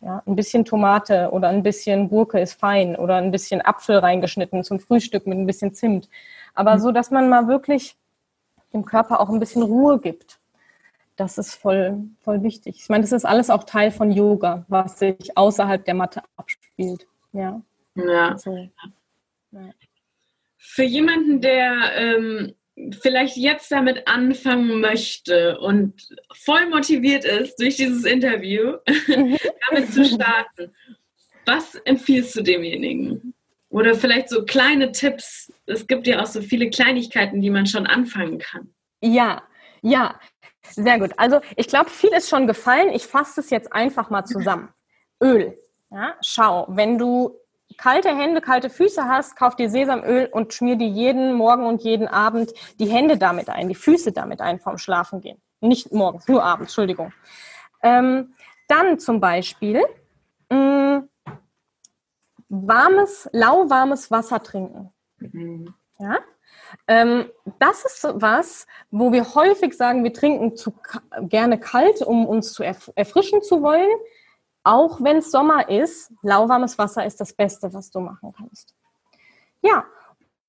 [0.00, 4.62] Ja, ein bisschen Tomate oder ein bisschen Gurke ist fein oder ein bisschen Apfel reingeschnitten
[4.62, 6.10] zum Frühstück mit ein bisschen Zimt.
[6.54, 6.80] Aber mhm.
[6.80, 7.96] so, dass man mal wirklich
[8.74, 10.40] dem Körper auch ein bisschen Ruhe gibt.
[11.16, 12.80] Das ist voll, voll wichtig.
[12.82, 17.06] Ich meine, das ist alles auch Teil von Yoga, was sich außerhalb der Matte abspielt.
[17.32, 17.62] Ja.
[17.94, 18.32] Ja.
[18.32, 18.50] Also,
[19.52, 19.60] ja
[20.66, 22.54] für jemanden, der ähm,
[23.02, 28.78] vielleicht jetzt damit anfangen möchte und voll motiviert ist durch dieses Interview,
[29.68, 30.74] damit zu starten,
[31.44, 33.34] was empfiehlst du demjenigen?
[33.68, 35.52] Oder vielleicht so kleine Tipps.
[35.66, 38.72] Es gibt ja auch so viele Kleinigkeiten, die man schon anfangen kann.
[39.02, 39.42] Ja,
[39.82, 40.18] ja,
[40.70, 41.10] sehr gut.
[41.18, 42.90] Also ich glaube, viel ist schon gefallen.
[42.94, 44.70] Ich fasse es jetzt einfach mal zusammen.
[45.22, 45.58] Öl.
[45.90, 47.38] Ja, schau, wenn du
[47.76, 52.08] kalte Hände, kalte Füße hast, kauf dir Sesamöl und schmier dir jeden Morgen und jeden
[52.08, 55.40] Abend die Hände damit ein, die Füße damit ein vorm Schlafen gehen.
[55.60, 57.12] Nicht morgens, nur abends, Entschuldigung.
[57.82, 58.34] Ähm,
[58.68, 59.82] dann zum Beispiel
[60.50, 61.08] mh, mm,
[62.48, 64.92] warmes, lauwarmes Wasser trinken.
[65.18, 65.74] Mhm.
[65.98, 66.18] Ja?
[66.86, 70.74] Ähm, das ist was, wo wir häufig sagen, wir trinken zu,
[71.22, 73.88] gerne kalt, um uns zu erfrischen zu wollen.
[74.64, 78.74] Auch wenn es Sommer ist, lauwarmes Wasser ist das Beste, was du machen kannst.
[79.60, 79.84] Ja,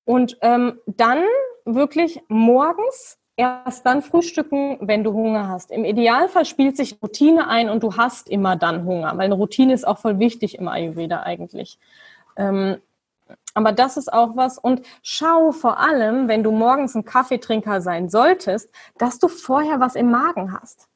[0.04, 1.22] und ähm, dann
[1.64, 5.70] wirklich morgens erst dann frühstücken, wenn du Hunger hast.
[5.70, 9.74] Im Idealfall spielt sich Routine ein und du hast immer dann Hunger, weil eine Routine
[9.74, 11.78] ist auch voll wichtig im Ayurveda eigentlich.
[12.36, 12.78] Ähm,
[13.54, 14.58] aber das ist auch was.
[14.58, 19.96] Und schau vor allem, wenn du morgens ein Kaffeetrinker sein solltest, dass du vorher was
[19.96, 20.88] im Magen hast.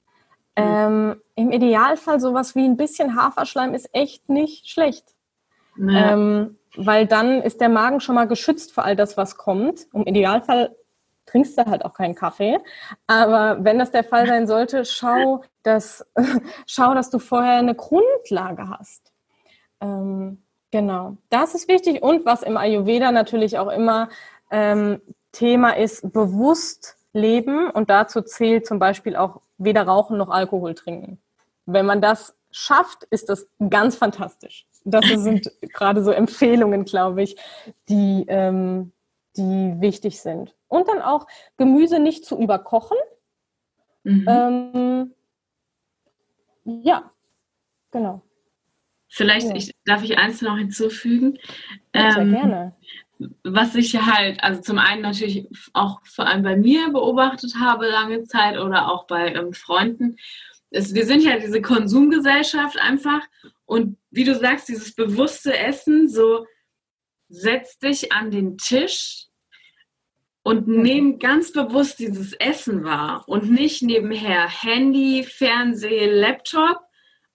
[0.60, 0.74] Mhm.
[0.74, 5.14] Ähm, Im Idealfall sowas wie ein bisschen Haferschleim ist echt nicht schlecht.
[5.76, 6.12] Ja.
[6.12, 9.86] Ähm, weil dann ist der Magen schon mal geschützt für all das, was kommt.
[9.92, 10.74] Im Idealfall
[11.26, 12.58] trinkst du halt auch keinen Kaffee.
[13.06, 16.06] Aber wenn das der Fall sein sollte, schau, dass,
[16.66, 19.12] schau, dass du vorher eine Grundlage hast.
[19.80, 22.02] Ähm, genau, das ist wichtig.
[22.02, 24.08] Und was im Ayurveda natürlich auch immer
[24.50, 25.00] ähm,
[25.32, 27.70] Thema ist, bewusst leben.
[27.70, 31.20] Und dazu zählt zum Beispiel auch weder rauchen noch Alkohol trinken.
[31.66, 34.66] Wenn man das schafft, ist das ganz fantastisch.
[34.84, 37.36] Das sind gerade so Empfehlungen, glaube ich,
[37.88, 38.92] die, ähm,
[39.36, 40.54] die wichtig sind.
[40.68, 42.96] Und dann auch Gemüse nicht zu überkochen.
[44.04, 44.26] Mhm.
[44.28, 45.14] Ähm,
[46.64, 47.10] ja,
[47.90, 48.22] genau.
[49.08, 49.56] Vielleicht ja.
[49.56, 51.38] ich, darf ich eins noch hinzufügen.
[51.94, 52.74] Ja, sehr ähm, gerne
[53.44, 58.24] was ich halt, also zum einen natürlich auch vor allem bei mir beobachtet habe lange
[58.24, 60.16] Zeit oder auch bei ähm, Freunden,
[60.70, 63.20] ist, wir sind ja diese Konsumgesellschaft einfach
[63.66, 66.46] und wie du sagst, dieses bewusste Essen, so
[67.28, 69.26] setz dich an den Tisch
[70.42, 76.78] und nehm ganz bewusst dieses Essen wahr und nicht nebenher Handy, Fernseh, Laptop.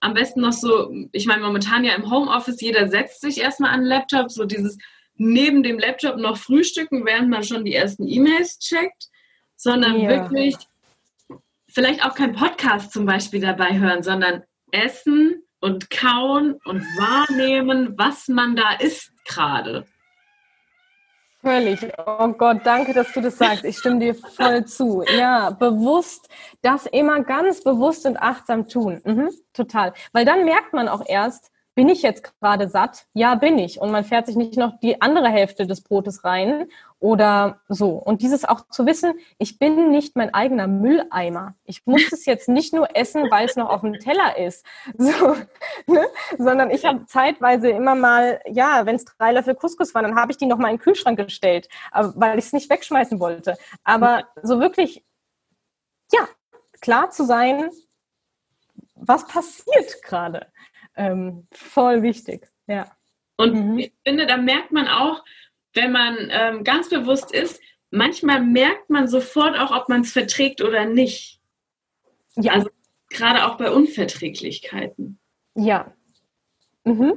[0.00, 3.80] Am besten noch so, ich meine, momentan ja im Homeoffice, jeder setzt sich erstmal an
[3.80, 4.76] den Laptop, so dieses
[5.16, 9.08] neben dem Laptop noch frühstücken, während man schon die ersten E-Mails checkt,
[9.56, 10.08] sondern ja.
[10.08, 10.56] wirklich
[11.68, 18.28] vielleicht auch kein Podcast zum Beispiel dabei hören, sondern essen und kauen und wahrnehmen, was
[18.28, 19.86] man da isst gerade.
[21.42, 21.78] Völlig.
[22.04, 23.64] Oh Gott, danke, dass du das sagst.
[23.64, 25.04] Ich stimme dir voll zu.
[25.16, 26.28] Ja, bewusst,
[26.62, 29.00] das immer ganz bewusst und achtsam tun.
[29.04, 29.92] Mhm, total.
[30.12, 33.06] Weil dann merkt man auch erst, bin ich jetzt gerade satt?
[33.12, 33.80] Ja, bin ich.
[33.82, 36.68] Und man fährt sich nicht noch die andere Hälfte des Brotes rein
[37.00, 37.90] oder so.
[37.90, 41.54] Und dieses auch zu wissen, ich bin nicht mein eigener Mülleimer.
[41.64, 44.64] Ich muss es jetzt nicht nur essen, weil es noch auf dem Teller ist,
[44.98, 45.36] so,
[45.86, 46.06] ne?
[46.38, 50.32] sondern ich habe zeitweise immer mal, ja, wenn es drei Löffel Couscous waren, dann habe
[50.32, 53.54] ich die noch mal in den Kühlschrank gestellt, weil ich es nicht wegschmeißen wollte.
[53.84, 55.04] Aber so wirklich,
[56.10, 56.26] ja,
[56.80, 57.68] klar zu sein,
[58.94, 60.46] was passiert gerade
[60.96, 62.90] ähm, voll wichtig, ja.
[63.36, 63.78] Und mhm.
[63.78, 65.22] ich finde, da merkt man auch,
[65.74, 70.62] wenn man ähm, ganz bewusst ist, manchmal merkt man sofort auch, ob man es verträgt
[70.62, 71.40] oder nicht.
[72.36, 72.52] Ja.
[72.52, 72.70] Also
[73.10, 75.18] gerade auch bei Unverträglichkeiten.
[75.54, 75.92] Ja.
[76.84, 77.14] Mhm.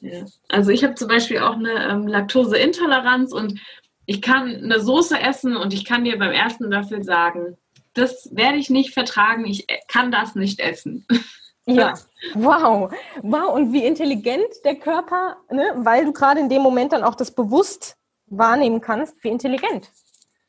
[0.00, 0.24] ja.
[0.48, 3.60] Also ich habe zum Beispiel auch eine ähm, Laktoseintoleranz und
[4.06, 7.56] ich kann eine Soße essen und ich kann dir beim ersten Löffel sagen,
[7.94, 11.06] das werde ich nicht vertragen, ich äh, kann das nicht essen.
[11.66, 11.94] Ja,
[12.34, 12.92] wow.
[13.22, 15.72] Wow, und wie intelligent der Körper, ne?
[15.76, 19.90] weil du gerade in dem Moment dann auch das bewusst wahrnehmen kannst, wie intelligent.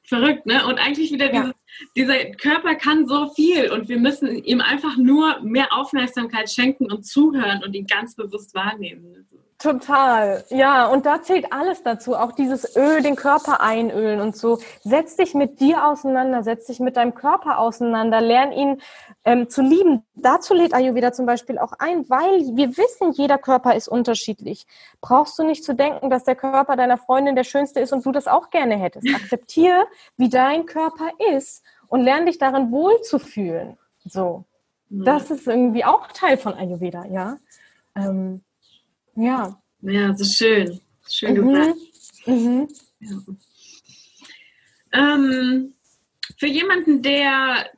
[0.04, 0.66] Verrückt, ne?
[0.66, 1.42] Und eigentlich wieder ja.
[1.42, 1.54] dieses,
[1.98, 7.06] dieser Körper kann so viel und wir müssen ihm einfach nur mehr Aufmerksamkeit schenken und
[7.06, 9.28] zuhören und ihn ganz bewusst wahrnehmen.
[9.60, 14.60] Total, ja, und da zählt alles dazu, auch dieses Öl, den Körper einölen und so.
[14.84, 18.80] Setz dich mit dir auseinander, setz dich mit deinem Körper auseinander, lern ihn
[19.26, 20.04] ähm, zu lieben.
[20.14, 24.68] Dazu lädt Ayurveda zum Beispiel auch ein, weil wir wissen, jeder Körper ist unterschiedlich.
[25.02, 28.12] Brauchst du nicht zu denken, dass der Körper deiner Freundin der schönste ist und du
[28.12, 29.08] das auch gerne hättest.
[29.12, 33.80] Akzeptiere, wie dein Körper ist und lern dich darin wohlzufühlen.
[34.06, 34.44] So,
[34.90, 37.38] das ist irgendwie auch Teil von Ayurveda, ja.
[37.96, 38.44] Ähm,
[39.18, 39.62] ja.
[39.82, 40.80] Ja, so schön.
[41.10, 41.54] Schön mhm.
[41.54, 41.78] gesagt.
[42.26, 42.68] Mhm.
[43.00, 43.18] Ja.
[44.94, 45.74] Ähm,
[46.38, 47.70] für jemanden, der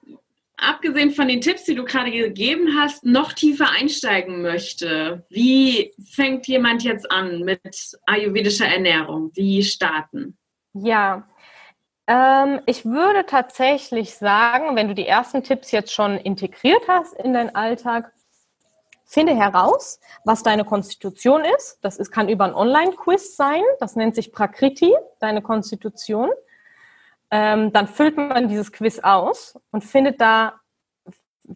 [0.58, 6.48] abgesehen von den Tipps, die du gerade gegeben hast, noch tiefer einsteigen möchte, wie fängt
[6.48, 9.32] jemand jetzt an mit ayurvedischer Ernährung?
[9.36, 10.38] Wie starten?
[10.74, 11.28] Ja,
[12.10, 17.34] ähm, ich würde tatsächlich sagen, wenn du die ersten Tipps jetzt schon integriert hast in
[17.34, 18.12] deinen Alltag,
[19.12, 21.80] Finde heraus, was deine Konstitution ist.
[21.82, 23.64] Das ist, kann über ein Online-Quiz sein.
[23.80, 26.30] Das nennt sich Prakriti, deine Konstitution.
[27.32, 30.60] Ähm, dann füllt man dieses Quiz aus und findet da,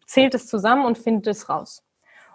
[0.07, 1.83] zählt es zusammen und findet es raus.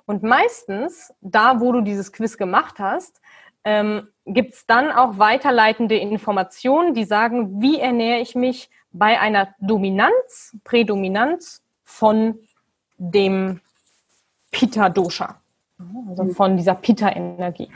[0.06, 3.20] Und meistens, da wo du dieses Quiz gemacht hast,
[3.64, 9.52] ähm, gibt es dann auch weiterleitende Informationen, die sagen, wie ernähre ich mich bei einer
[9.58, 12.38] Dominanz, Prädominanz von
[12.98, 13.60] dem
[14.58, 15.36] Pitta-Dosha,
[16.08, 17.70] also von dieser Pitta-Energie.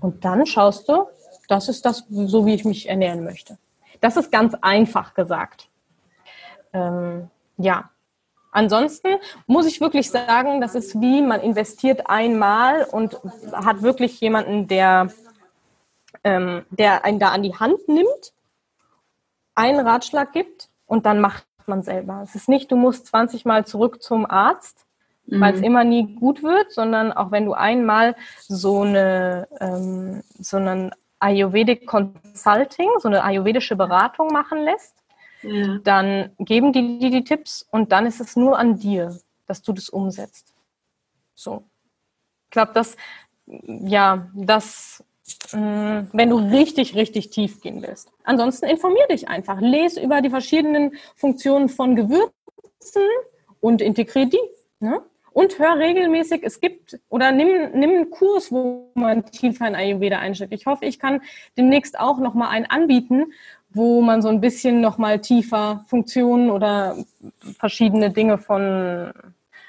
[0.00, 1.06] Und dann schaust du,
[1.46, 3.56] das ist das, so wie ich mich ernähren möchte.
[4.00, 5.68] Das ist ganz einfach gesagt.
[6.72, 7.90] Ähm, ja.
[8.50, 9.08] Ansonsten
[9.46, 13.20] muss ich wirklich sagen, das ist wie man investiert einmal und
[13.52, 15.08] hat wirklich jemanden, der,
[16.24, 18.34] ähm, der einen da an die Hand nimmt,
[19.54, 22.22] einen Ratschlag gibt und dann macht man selber.
[22.24, 24.84] Es ist nicht, du musst 20 Mal zurück zum Arzt.
[25.26, 30.56] Weil es immer nie gut wird, sondern auch wenn du einmal so eine ähm, so
[30.56, 34.96] einen Ayurvedic Consulting, so eine ayurvedische Beratung machen lässt,
[35.42, 35.78] ja.
[35.84, 39.72] dann geben die dir die Tipps und dann ist es nur an dir, dass du
[39.72, 40.52] das umsetzt.
[41.34, 41.64] So.
[42.44, 42.96] Ich glaube, dass,
[43.46, 45.02] ja, das,
[45.52, 48.10] mm, wenn du richtig, richtig tief gehen willst.
[48.24, 49.60] Ansonsten informier dich einfach.
[49.60, 52.32] Lese über die verschiedenen Funktionen von Gewürzen
[53.60, 54.40] und integriere die.
[54.80, 55.02] Ne?
[55.32, 60.18] Und hör regelmäßig, es gibt, oder nimm, nimm einen Kurs, wo man tiefer in Ayurveda
[60.18, 60.52] einsteigt.
[60.52, 61.22] Ich hoffe, ich kann
[61.56, 63.32] demnächst auch nochmal einen anbieten,
[63.70, 66.96] wo man so ein bisschen nochmal tiefer Funktionen oder
[67.58, 69.12] verschiedene Dinge von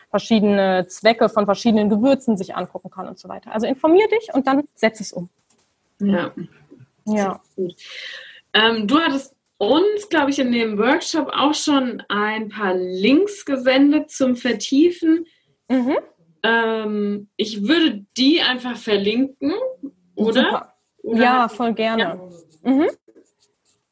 [0.10, 3.52] verschiedene Zwecke von verschiedenen Gewürzen sich angucken kann und so weiter.
[3.52, 5.28] Also informier dich und dann setz es um.
[6.00, 6.32] Ja.
[7.06, 7.42] Ja.
[8.54, 14.12] Ähm, du hattest uns, glaube ich, in dem Workshop auch schon ein paar Links gesendet
[14.12, 15.26] zum Vertiefen.
[15.74, 15.98] Mhm.
[16.44, 19.54] Ähm, ich würde die einfach verlinken,
[20.16, 20.74] oder?
[21.02, 21.24] oder?
[21.24, 22.04] Ja, voll gerne.
[22.04, 22.72] Ja.
[22.72, 22.90] Mhm.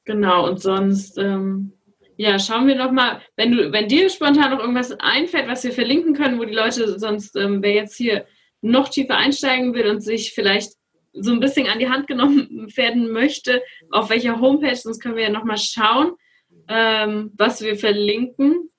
[0.05, 1.73] Genau, und sonst, ähm,
[2.17, 5.71] ja, schauen wir noch mal, wenn du, wenn dir spontan noch irgendwas einfällt, was wir
[5.71, 8.25] verlinken können, wo die Leute sonst, ähm, wer jetzt hier
[8.61, 10.73] noch tiefer einsteigen will und sich vielleicht
[11.13, 15.23] so ein bisschen an die Hand genommen werden möchte, auf welcher Homepage, sonst können wir
[15.23, 16.13] ja noch mal schauen,
[16.67, 18.70] ähm, was wir verlinken.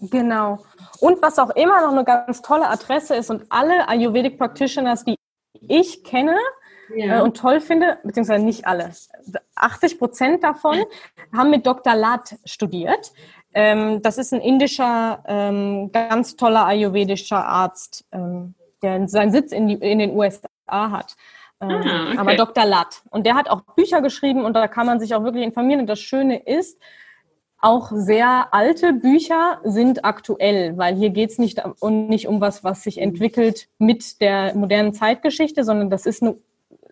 [0.00, 0.58] Genau.
[1.00, 5.16] Und was auch immer noch eine ganz tolle Adresse ist und alle Ayurvedic Practitioners, die
[5.68, 6.36] ich kenne
[6.94, 7.18] ja.
[7.18, 8.90] äh, und toll finde, beziehungsweise nicht alle,
[9.54, 10.84] 80 Prozent davon
[11.34, 11.94] haben mit Dr.
[11.94, 13.12] Lat studiert.
[13.54, 19.68] Ähm, das ist ein indischer, ähm, ganz toller ayurvedischer Arzt, ähm, der seinen Sitz in,
[19.68, 21.16] die, in den USA hat.
[21.58, 22.18] Ah, okay.
[22.18, 22.66] Aber Dr.
[22.66, 23.02] Lat.
[23.08, 25.80] Und der hat auch Bücher geschrieben und da kann man sich auch wirklich informieren.
[25.80, 26.78] Und das Schöne ist,
[27.66, 32.62] auch sehr alte Bücher sind aktuell, weil hier geht es nicht, um, nicht um was,
[32.62, 36.36] was sich entwickelt mit der modernen Zeitgeschichte, sondern das ist eine,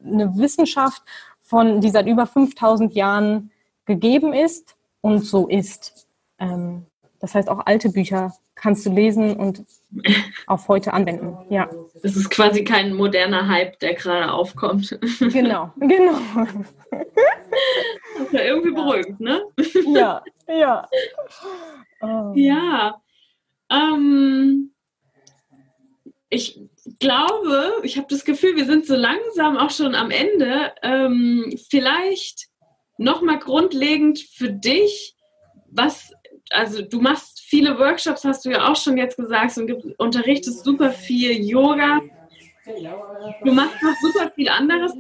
[0.05, 1.03] eine Wissenschaft,
[1.43, 3.53] von, die seit über 5000 Jahren
[3.85, 6.09] gegeben ist und so ist.
[6.41, 6.87] Ähm,
[7.21, 9.65] das heißt, auch alte Bücher kannst du lesen und
[10.47, 11.37] auf heute anwenden.
[11.51, 11.69] Ja.
[12.03, 14.99] Das ist quasi kein moderner Hype, der gerade aufkommt.
[15.21, 16.19] Genau, genau.
[16.91, 19.43] Das ist ja irgendwie beruhigend, ne?
[19.87, 20.23] Ja,
[20.59, 20.89] ja.
[22.01, 22.33] Oh.
[22.35, 23.01] Ja.
[23.71, 24.75] Ähm,
[26.29, 26.61] ich
[26.99, 30.73] glaube, ich habe das Gefühl, wir sind so langsam auch schon am Ende.
[30.83, 32.49] Ähm, vielleicht
[32.99, 35.15] nochmal grundlegend für dich,
[35.71, 36.13] was
[36.51, 40.91] also du machst viele Workshops, hast du ja auch schon jetzt gesagt, und unterrichtest super
[40.91, 42.01] viel Yoga.
[43.45, 44.93] Du machst noch super viel anderes.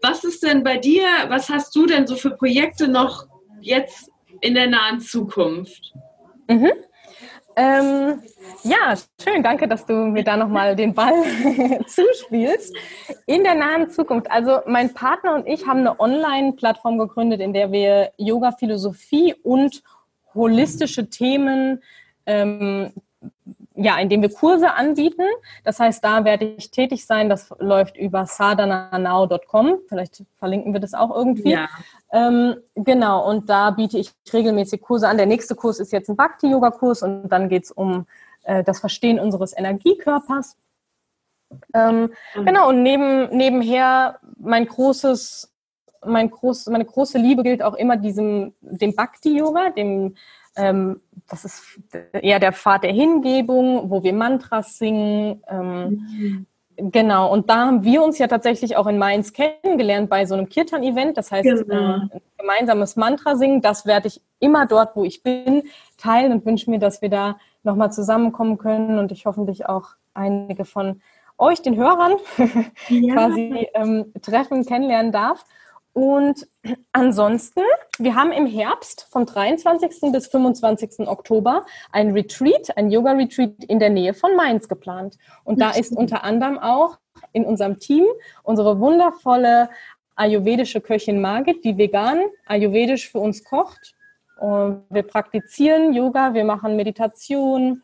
[0.00, 3.26] Was ist denn bei dir, was hast du denn so für Projekte noch
[3.60, 4.11] jetzt
[4.42, 5.94] in der nahen Zukunft?
[6.48, 6.72] Mhm.
[7.54, 8.22] Ähm,
[8.64, 11.12] ja, schön, danke, dass du mir da nochmal den Ball
[11.86, 12.74] zuspielst.
[13.26, 17.70] In der nahen Zukunft, also mein Partner und ich haben eine Online-Plattform gegründet, in der
[17.70, 19.82] wir Yoga-Philosophie und
[20.34, 21.82] holistische Themen,
[22.24, 22.92] ähm,
[23.82, 25.24] ja, indem wir Kurse anbieten.
[25.64, 27.28] Das heißt, da werde ich tätig sein.
[27.28, 29.80] Das läuft über sadananow.com.
[29.88, 31.50] Vielleicht verlinken wir das auch irgendwie.
[31.50, 31.68] Ja.
[32.12, 35.16] Ähm, genau, und da biete ich regelmäßig Kurse an.
[35.16, 38.06] Der nächste Kurs ist jetzt ein Bhakti-Yoga-Kurs und dann geht es um
[38.44, 40.56] äh, das Verstehen unseres Energiekörpers.
[41.74, 42.44] Ähm, mhm.
[42.46, 45.52] Genau, und neben, nebenher mein großes
[46.04, 50.16] mein groß, meine große Liebe gilt auch immer diesem, dem Bhakti-Yoga, dem,
[50.56, 51.80] ähm, das ist
[52.12, 55.42] eher der Pfad der Hingebung, wo wir Mantras singen.
[55.48, 56.46] Ähm, mhm.
[56.76, 60.48] Genau, und da haben wir uns ja tatsächlich auch in Mainz kennengelernt bei so einem
[60.48, 61.16] Kirtan-Event.
[61.16, 61.74] Das heißt, genau.
[61.74, 65.64] äh, ein gemeinsames Mantra singen, das werde ich immer dort, wo ich bin,
[65.98, 70.64] teilen und wünsche mir, dass wir da nochmal zusammenkommen können und ich hoffentlich auch einige
[70.64, 71.00] von
[71.38, 72.14] euch, den Hörern,
[72.88, 73.14] ja.
[73.14, 75.44] quasi ähm, treffen, kennenlernen darf.
[75.92, 76.46] Und
[76.92, 77.62] ansonsten,
[77.98, 80.12] wir haben im Herbst vom 23.
[80.12, 81.06] bis 25.
[81.06, 85.18] Oktober ein Retreat, ein Yoga-Retreat in der Nähe von Mainz geplant.
[85.44, 86.98] Und da ist unter anderem auch
[87.32, 88.04] in unserem Team
[88.42, 89.68] unsere wundervolle
[90.16, 93.94] ayurvedische Köchin Margit, die vegan ayurvedisch für uns kocht.
[94.38, 97.82] Und wir praktizieren Yoga, wir machen Meditation,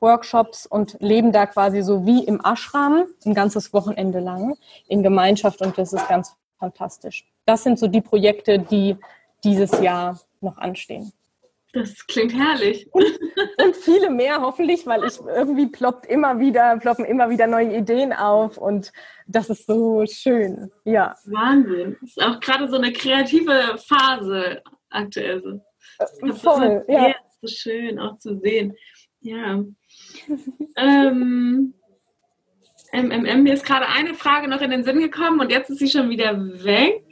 [0.00, 4.56] Workshops und leben da quasi so wie im Ashram ein ganzes Wochenende lang
[4.88, 7.29] in Gemeinschaft und das ist ganz fantastisch.
[7.50, 8.96] Das sind so die Projekte, die
[9.42, 11.12] dieses Jahr noch anstehen.
[11.72, 12.86] Das klingt herrlich.
[12.92, 13.04] Und,
[13.64, 18.12] und, viele mehr hoffentlich, weil ich irgendwie ploppt immer wieder, ploppen immer wieder neue Ideen
[18.12, 18.92] auf und
[19.26, 20.70] das ist so schön.
[20.84, 21.16] Ja.
[21.24, 21.96] Wahnsinn.
[22.00, 25.42] Das ist auch gerade so eine kreative Phase aktuell.
[25.42, 25.60] So.
[25.98, 27.16] Äh, voll, ja.
[27.42, 28.76] So schön auch zu sehen.
[29.22, 29.64] Ja.
[30.76, 31.74] ähm,
[32.92, 35.88] MMM, mir ist gerade eine Frage noch in den Sinn gekommen und jetzt ist sie
[35.88, 37.02] schon wieder weg.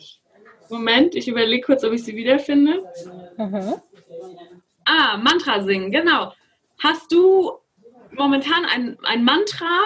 [0.70, 2.85] Moment, ich überlege kurz, ob ich sie wiederfinde.
[3.37, 3.74] Mhm.
[4.85, 6.33] Ah, Mantra singen, genau.
[6.83, 7.52] Hast du
[8.12, 9.83] momentan ein, ein Mantra,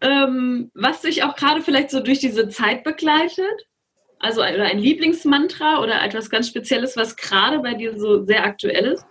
[0.00, 3.66] ähm, was dich auch gerade vielleicht so durch diese Zeit begleitet?
[4.18, 8.92] Also oder ein Lieblingsmantra oder etwas ganz Spezielles, was gerade bei dir so sehr aktuell
[8.92, 9.06] ist?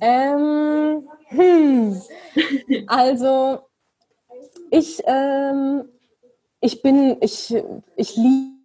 [0.00, 2.02] Ähm, hm.
[2.86, 3.60] Also
[4.70, 5.88] ich, ähm,
[6.60, 7.54] ich bin, ich,
[7.96, 8.55] ich liebe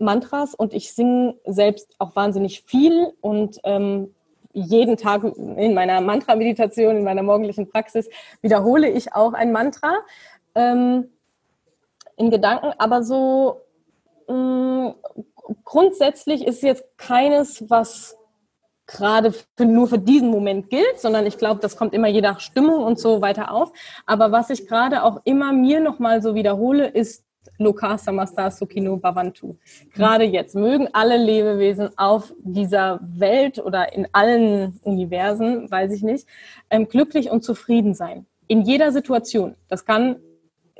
[0.00, 4.14] Mantras und ich singe selbst auch wahnsinnig viel und ähm,
[4.52, 8.08] jeden Tag in meiner Mantra-Meditation, in meiner morgendlichen Praxis
[8.42, 9.98] wiederhole ich auch ein Mantra
[10.54, 11.10] ähm,
[12.16, 13.60] in Gedanken, aber so
[14.28, 14.94] mh, mm,
[15.64, 18.16] grundsätzlich ist jetzt keines, was
[18.86, 22.40] gerade für, nur für diesen Moment gilt, sondern ich glaube, das kommt immer je nach
[22.40, 23.72] Stimmung und so weiter auf.
[24.04, 27.24] Aber was ich gerade auch immer mir nochmal so wiederhole, ist
[27.58, 29.56] Loka Samasta Sukino Bhavantu.
[29.94, 36.26] Gerade jetzt mögen alle Lebewesen auf dieser Welt oder in allen Universen, weiß ich nicht,
[36.70, 38.26] ähm, glücklich und zufrieden sein.
[38.46, 39.56] In jeder Situation.
[39.68, 40.16] Das kann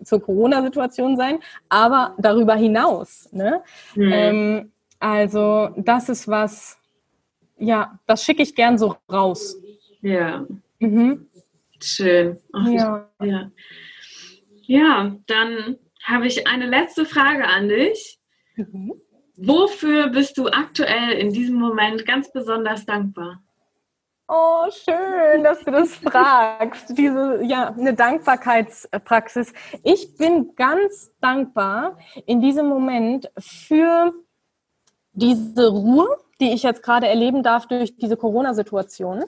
[0.02, 3.28] zur Corona-Situation sein, aber darüber hinaus.
[3.32, 3.62] Ne?
[3.94, 4.12] Mhm.
[4.12, 6.78] Ähm, also das ist was,
[7.58, 9.56] ja, das schicke ich gern so raus.
[10.00, 10.46] Ja.
[10.78, 11.26] Mhm.
[11.82, 12.38] Schön.
[12.52, 13.08] Ach, ja.
[13.22, 13.50] ja.
[14.66, 18.18] Ja, dann habe ich eine letzte Frage an dich.
[18.57, 18.92] Mhm.
[19.36, 23.42] Wofür bist du aktuell in diesem Moment ganz besonders dankbar?
[24.28, 26.96] Oh, schön, dass du das fragst.
[26.96, 29.53] Diese, ja, eine Dankbarkeitspraxis.
[29.82, 34.12] Ich bin ganz dankbar in diesem Moment für
[35.12, 36.07] diese Ruhe,
[36.38, 39.24] die ich jetzt gerade erleben darf durch diese Corona-Situation,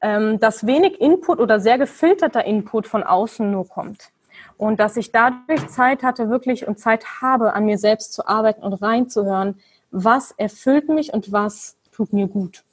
[0.00, 4.12] ähm, dass wenig Input oder sehr gefilterter Input von außen nur kommt.
[4.58, 8.62] Und dass ich dadurch Zeit hatte, wirklich und Zeit habe, an mir selbst zu arbeiten
[8.62, 9.58] und reinzuhören,
[9.90, 12.64] was erfüllt mich und was tut mir gut.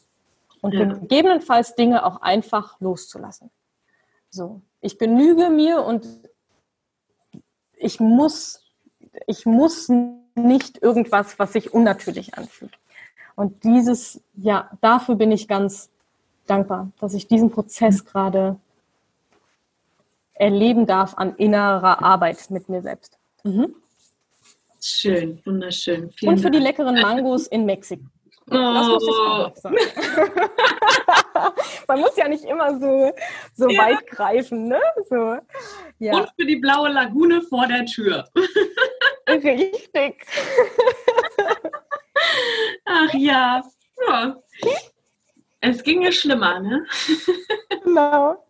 [0.62, 0.86] Und ja.
[0.86, 3.52] gegebenenfalls Dinge auch einfach loszulassen.
[4.32, 6.08] So, ich genüge mir und
[7.78, 8.64] ich muss,
[9.28, 9.90] ich muss
[10.34, 12.78] nicht irgendwas, was sich unnatürlich anfühlt.
[13.36, 15.90] Und dieses, ja, dafür bin ich ganz
[16.48, 18.58] dankbar, dass ich diesen Prozess gerade
[20.36, 23.18] erleben darf an innerer Arbeit mit mir selbst.
[23.44, 23.76] Mhm.
[24.82, 26.12] Schön, wunderschön.
[26.12, 26.56] Vielen Und für Dank.
[26.56, 28.04] die leckeren Mangos in Mexiko.
[28.52, 28.54] Oh.
[28.54, 29.76] Das muss ich auch noch sagen.
[31.88, 33.12] Man muss ja nicht immer so,
[33.56, 33.82] so ja.
[33.82, 34.80] weit greifen, ne?
[35.10, 35.38] So,
[36.00, 36.14] ja.
[36.14, 38.26] Und für die blaue Lagune vor der Tür.
[39.28, 40.26] Richtig.
[42.86, 43.64] Ach ja.
[44.08, 44.38] ja.
[45.62, 46.86] Es ginge schlimmer, ne?
[47.84, 48.46] Genau.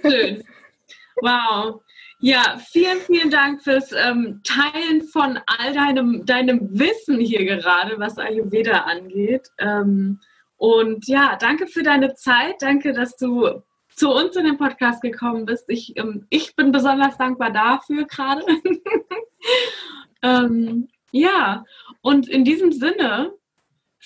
[0.00, 0.44] Schön.
[1.20, 1.82] Wow.
[2.18, 8.18] Ja, vielen, vielen Dank fürs ähm, Teilen von all deinem, deinem Wissen hier gerade, was
[8.18, 9.48] Ayurveda angeht.
[9.58, 10.20] Ähm,
[10.56, 12.56] und ja, danke für deine Zeit.
[12.60, 13.62] Danke, dass du
[13.94, 15.64] zu uns in den Podcast gekommen bist.
[15.68, 18.44] Ich, ähm, ich bin besonders dankbar dafür gerade.
[20.22, 21.64] Ähm, ja,
[22.00, 23.32] und in diesem Sinne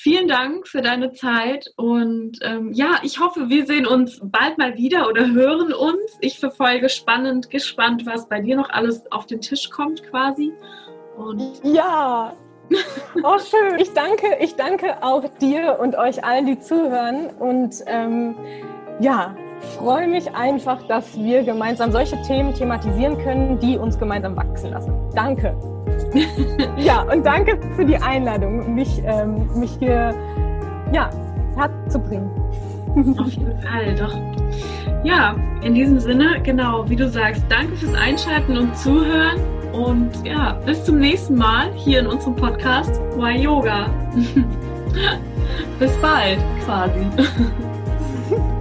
[0.03, 4.79] Vielen Dank für deine Zeit und ähm, ja, ich hoffe, wir sehen uns bald mal
[4.79, 6.17] wieder oder hören uns.
[6.23, 10.55] Ich verfolge spannend, gespannt, was bei dir noch alles auf den Tisch kommt quasi.
[11.19, 12.33] Und ja,
[13.23, 13.79] oh schön.
[13.79, 18.37] Ich danke, ich danke auch dir und euch allen, die zuhören und ähm,
[19.01, 19.37] ja,
[19.77, 24.95] freue mich einfach, dass wir gemeinsam solche Themen thematisieren können, die uns gemeinsam wachsen lassen.
[25.15, 25.55] Danke.
[26.77, 30.15] ja, und danke für die Einladung, mich, ähm, mich hier
[30.93, 31.11] ja,
[31.57, 32.31] herzubringen.
[33.19, 34.17] Auf jeden Fall, doch.
[35.05, 39.41] Ja, in diesem Sinne, genau, wie du sagst, danke fürs Einschalten und Zuhören.
[39.73, 43.89] Und ja, bis zum nächsten Mal hier in unserem Podcast Why Yoga.
[45.79, 47.01] bis bald, quasi.